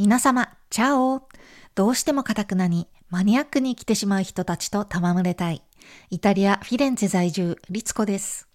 [0.00, 1.28] 皆様、チャオ
[1.74, 5.62] どうしてもカタクナにマニアックに来てしまう人たちと戯れたい。
[6.08, 8.48] イタリア・フィレンツェ在住、リツコです。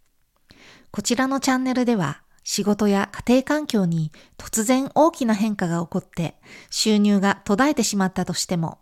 [0.89, 6.33] こちらのチャンネルでは、仕事や家庭環境に突然大きな変化が起こって
[6.71, 8.79] 収入が途絶えてしまったとしても、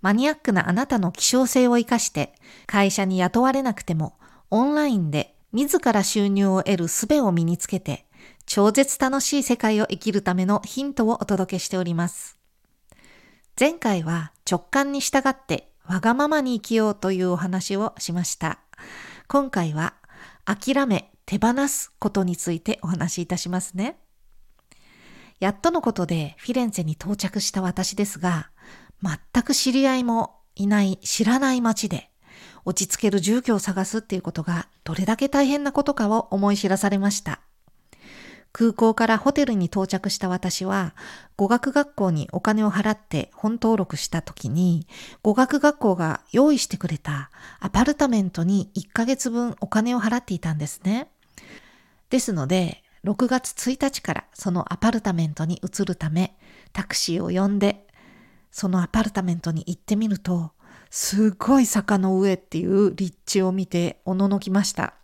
[0.00, 2.36] マニアックなあなたの希少性を活かして
[2.68, 4.16] 会社に雇われなくても
[4.52, 8.05] オンラインで自ら収入を得る術を身につけて
[8.46, 12.38] 超絶楽しい世界を生きるためのヒントをお届けしております。
[13.58, 18.60] 前回は直感に従ってわがままに生きようというお話をしました。
[19.28, 19.94] 今回は
[20.44, 23.98] 諦め、手放すことについてお話しいたしますね。
[25.40, 28.50] やっとのことでフィレンツェに到着した私ですが、
[29.02, 32.10] 全く知り合いもいない知らない街で
[32.64, 37.40] 落ち着ける住居を探すっていうことがどれだけ大変なことかを思い知らされました。
[38.58, 40.94] 空港からホテルに到着した私は、
[41.36, 44.86] 語学学校にお金を払って本登録した時に、
[45.22, 47.30] 語学学校が用意してくれた
[47.60, 51.10] アパルタメントに1ヶ月分お金を払っていたんですね。
[52.08, 56.38] ですので、6月1日からそのアパルタメントに移るため、
[56.72, 57.86] タクシーを呼んで、
[58.50, 60.52] そのアパルタメントに行ってみると、
[60.88, 64.94] すごい坂の上っていう立地を見ておののきました。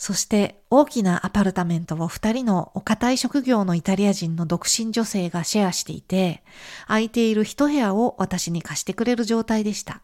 [0.00, 6.42] そして大きなアパルタメントを二人のお堅い職業のイタリア人の独身女性がシェアしていて、
[6.86, 10.00] 空いている一部屋を私に貸してくれる状態でした。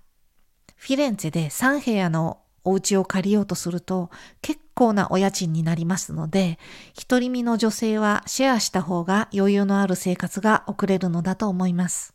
[0.76, 4.10] フィレンツェで3部屋のお家を借りようとすると
[4.42, 6.58] 結構なお家賃になりますので、
[6.92, 12.12] 一人身の女性はシェアした方が余裕のある生活が送れるのだと思います。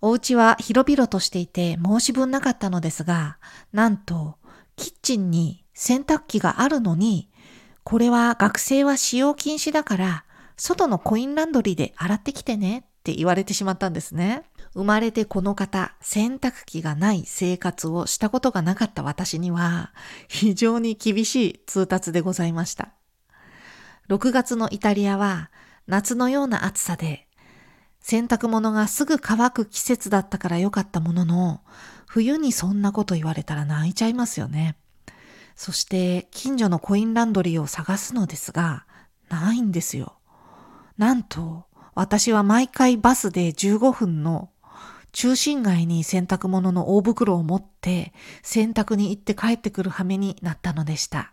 [0.00, 3.36] お家は広々としていて申し分なかったのですが、
[3.74, 4.38] なんと
[4.76, 7.28] キッチンに洗濯機があるのに、
[7.84, 10.24] これは学生は使用禁止だから、
[10.56, 14.42] 外のコインランドリーで洗ってきてねって言われてしまったんですね。
[14.72, 19.92] 生まれてこの方、洗濯機がない生活をしたことがなかった私には、
[20.28, 22.94] 非常に厳しい通達でございました。
[24.08, 25.50] 6月のイタリアは、
[25.86, 27.28] 夏のような暑さで、
[28.00, 31.60] 洗濯物がすぐ乾く季節だったから良かったものの、
[32.06, 34.76] 冬にそんなこと言われたら泣いちゃいますよね。
[35.56, 38.86] そして近所のコインランドリーを探すのですが、
[39.28, 40.18] ないんですよ。
[40.98, 44.50] なんと、私は毎回バスで15分の
[45.12, 48.12] 中心街に洗濯物の大袋を持って
[48.42, 51.32] 洗濯に行って帰ってくる羽目になったのでした。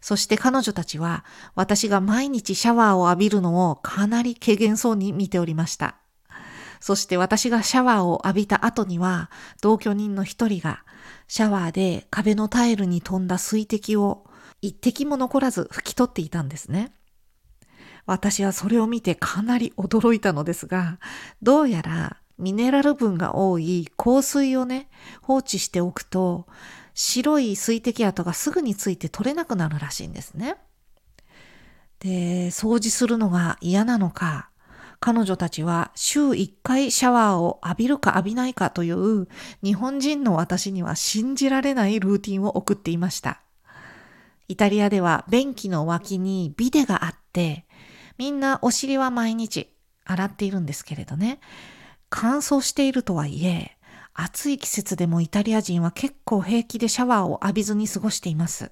[0.00, 1.24] そして彼女たちは
[1.56, 5.96] 私が毎日シャワーを浴びるのをかなり軽減そうに見ておりました。
[6.78, 10.84] そして私がシャワーを浴びた後には同居人の一人が
[11.32, 14.26] シャワーで壁のタイルに飛んだ水滴を
[14.62, 16.92] 一滴も残らず拭き取っていたんですね。
[18.04, 20.98] 私はそれを見てかなり驚いたのですが、
[21.40, 24.88] どうやらミネラル分が多い香水をね、
[25.22, 26.48] 放置しておくと、
[26.94, 30.56] 白い水滴跡がすぐについて取れなくなるらしいんですね。
[32.00, 34.49] で、掃除するのが嫌なのか、
[35.00, 39.28] 彼女たちは週1回シャワーを浴びるか浴びないかという
[39.64, 43.40] 日本人の私には信じられないルーティンを送っていました。
[44.46, 47.64] イタリアでは便器の脇にビデがあって、
[48.18, 49.72] みんなお尻は毎日
[50.04, 51.40] 洗っているんですけれどね、
[52.10, 53.78] 乾燥しているとはいえ、
[54.12, 58.70] 暑い季節でもイタリア人は結構平気でシャワーを浴びずに過ごしています。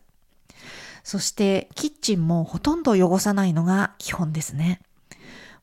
[1.05, 4.83] そしてキッチンもほとんど汚さないのが基本ですね。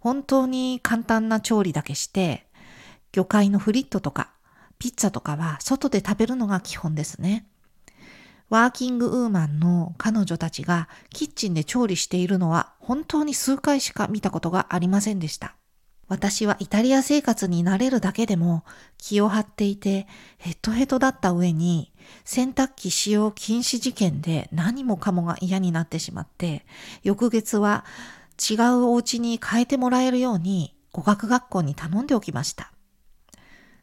[0.05, 2.45] 本当に簡単な調理だけして、
[3.11, 4.29] 魚介のフリットとか
[4.77, 7.47] ピッツァとかは外で食べるのが基本ですね。
[8.51, 15.55] ワーキングウーマンの彼女たちがキッチンで調理しているのは本当に数回しか見たことがありませんでした。
[16.07, 18.63] 私はイタリア生活に慣れるだけでも
[18.99, 20.05] 気を張っていて
[20.37, 21.91] ヘッドヘッドだった上に
[22.25, 26.63] 洗濯機使用禁止事件で何もかもが嫌になってしまって
[27.01, 27.85] 翌月は
[28.37, 32.71] 違うお家に変えてもらえるように語学学校に頼んでおきました。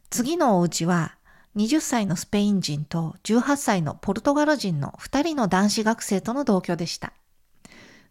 [0.09, 1.17] 次のお家は
[1.55, 7.13] 20歳のスペイン人と18歳のポルトガル人の2人の男子学生との同居でした。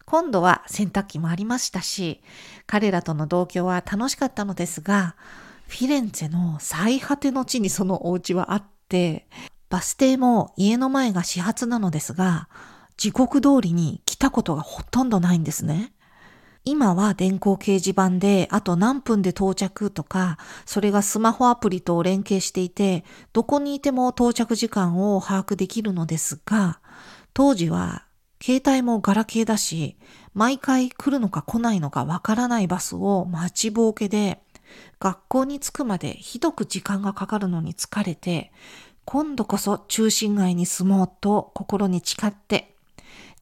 [0.04, 2.22] 今度は洗濯機もありましたし、
[2.66, 5.16] 彼らとの同居は楽しかったのですが、
[5.68, 9.26] フィレンツェの最果ての地にそのお家はあって、
[9.70, 12.48] バス停も家の前が始発なのですが、
[12.96, 15.91] 時刻通りに来たことがほとんどないんですね。
[16.64, 26.80] 今は電光掲示板であと何分で到着とか、それがスマホアプリと連携していて、どこにいても到着時間を把握できるのですが、
[27.34, 28.04] 当時は
[28.40, 29.96] 携帯もガラケーだし、
[30.34, 34.40] 毎回来るのか来ないのかわからないバスを待ちぼうけで、
[35.00, 38.52] 学校に着くまでひどく時間がかかるのに疲れて、
[39.04, 42.76] 今度こそ中心街に住もうと心に誓って、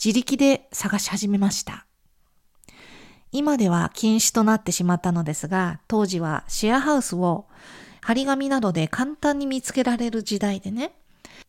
[0.03, 1.87] 自力で探し始めました。
[3.33, 7.47] 今では禁止となってしまったのですが、当時はシェアハウスを
[8.03, 10.93] 張り紙などで簡単に見つけられる時代でね、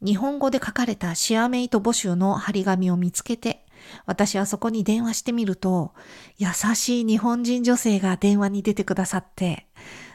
[0.03, 3.65] 日本語で書かれたシェアメイト募集の張り紙を見つけて、
[4.05, 5.93] 私はそこに電話してみると、
[6.37, 9.67] 優しい日本人女性が電話に出てくださって、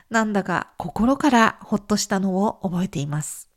[0.09, 3.49] なんだか心からほっとしたのを覚えています。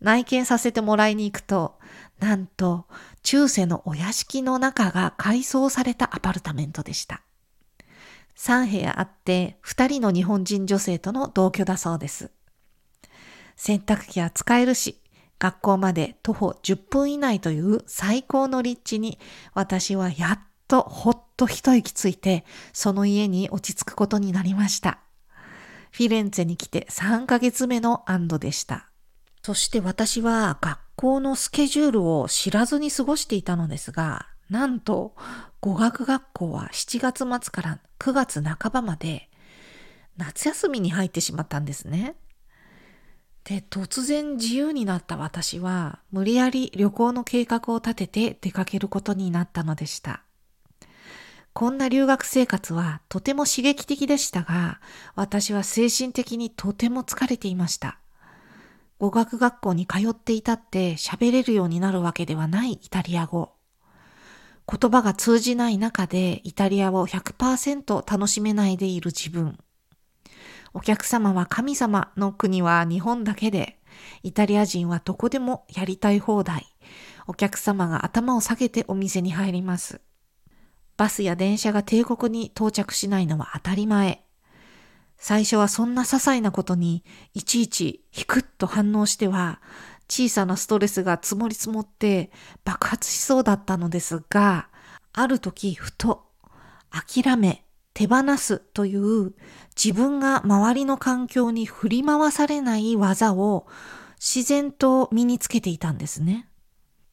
[0.00, 1.78] 内見させてもらいに行くと、
[2.18, 2.86] なんと
[3.22, 7.22] 中世のお屋敷の中が改装されたアパルタメントでした。
[8.36, 12.30] 3部屋あって2人の日本人女性との同居だそうです。
[13.56, 14.98] 洗濯機は使えるし、
[15.38, 19.18] 学校まで徒歩10分以内という最高の立地に
[19.54, 24.98] 私はやっとほっと一息ついてその家に落ち着くことになりました。
[25.90, 28.88] フィレンツェに来て3ヶ月目の安堵でした。
[29.42, 35.16] そして私は学校のスケジュールを知らずに過ごしていたのですが、なんと
[35.60, 39.28] 語学学校は7月末から9月半ばまで
[40.16, 42.14] 夏休みに入ってしまったんですね。
[43.42, 50.22] で、突然自由になった私は、無理やり旅行の計画を立てて出かけることになったのでした。
[51.52, 54.80] こんな留学生活はとても刺激的でしたが、
[55.16, 57.98] 私は精神的にとても疲れていました。
[59.02, 63.50] 語学学校に通っていたって喋れるようになるわけではないイタリア語。
[64.70, 69.58] 言葉が通じない中でイタリアを100%楽しめないでいる自分。
[70.72, 73.80] お客様は神様の国は日本だけで、
[74.22, 76.64] イタリア人はどこでもやりたい放題。
[77.26, 80.00] お客様が頭を下げてお店に入ります。
[80.96, 84.24] バスや電車が帝国に到着しないのは当たり前。
[85.24, 89.60] 最初はそんな些細なことにいちいちヒクッと反応しては
[90.08, 92.32] 小さなストレスが積もり積もって
[92.64, 94.68] 爆発しそうだったのですが、
[95.12, 96.24] ある時ふと
[96.90, 97.64] 諦め
[97.94, 99.32] 手放すという
[99.80, 103.68] 自分が周りの環境に振り回されない技を
[104.16, 106.48] 自然と身につけていたんですね。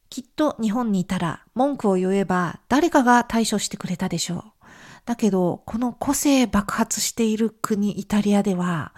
[0.08, 4.59] きっと日本にいたら文句を言えば誰かが対処してくれたでしょう。
[5.04, 8.92] だけど、この個性爆発している国イタリアでは、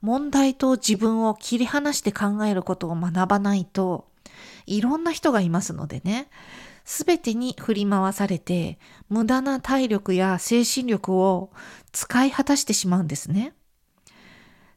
[0.00, 4.08] 問題と自分を切り離して考えることを学ばないと、
[4.66, 6.28] いろんな人がいますのでね。
[6.84, 8.78] すべてに振り回されて、
[9.08, 11.50] 無駄な体力や精神力を
[11.92, 13.54] 使い果たしてしまうんですね。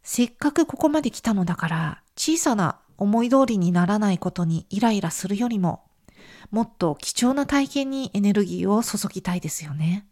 [0.03, 5.83] せっかくここまで来たのだから、小さな思い通りにならないことにイライラするよりも、
[6.51, 10.05] もっと貴重な体験にエネルギーを注ぎたいですよね。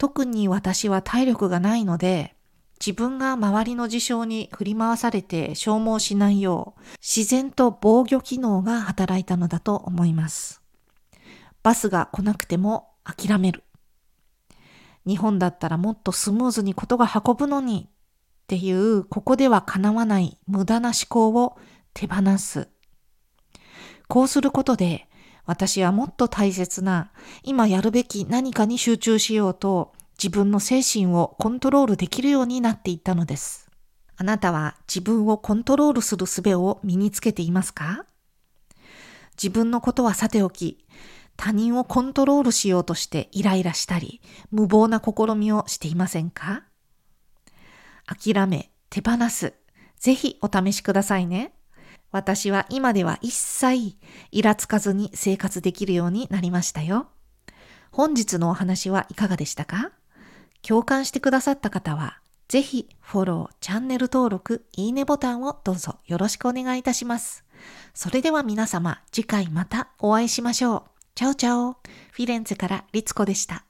[0.00, 2.34] 特に私は体力がないので、
[2.80, 10.62] 自分が周りの事象に振り回されて消耗しないよう、自然と防御機能が働いたのだと思います。
[11.62, 13.62] バスが来なくても諦める。
[15.06, 17.92] 日本だったらもっとスムーズにことが運ぶのにっ
[18.46, 21.58] ていうここでは叶わない無駄な思考を
[21.92, 22.70] 手放す。
[24.08, 25.09] こうすることで
[25.50, 27.10] 私はもっと大切な
[27.42, 33.68] 今やるべき何かに集中しようと自分の精神をコントロールできるようになっていったのです。
[34.16, 38.06] あなたは自分をコントロールする術を身につけていますか？
[39.32, 40.86] 自分のことはさておき、
[41.36, 44.20] 他人をコントロールしようとしてイライラしたり、
[44.52, 46.62] 無謀な試みをしていませんか？
[48.06, 49.54] 諦め、手放す。
[49.98, 51.54] ぜひお試しくださいね。
[52.12, 53.96] 私は今では一切
[54.30, 57.08] イラつかずに生活できるようになりましたよ。
[57.92, 59.92] 本日のお話はいかがでしたか？
[60.62, 67.44] 共感してくださった方は、ぜひフォロー、チャンネル登録、いいねボタンをどうぞよろしくお願いいたします。
[67.94, 70.82] それでは皆様、次回またお会いしましょう。
[71.14, 71.72] チャオチャオ。
[71.72, 73.64] フィレンツェからリツコでした。